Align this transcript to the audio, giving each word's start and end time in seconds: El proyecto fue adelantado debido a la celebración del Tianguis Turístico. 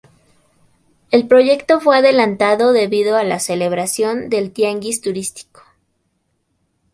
El 1.11 1.27
proyecto 1.27 1.79
fue 1.79 1.95
adelantado 1.95 2.73
debido 2.73 3.17
a 3.17 3.23
la 3.23 3.37
celebración 3.39 4.29
del 4.29 4.51
Tianguis 4.51 4.99
Turístico. 5.01 5.61